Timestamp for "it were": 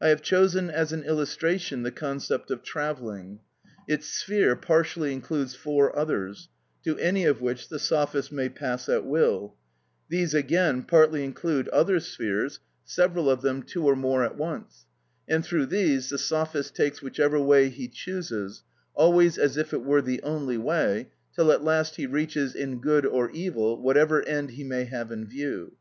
19.72-20.02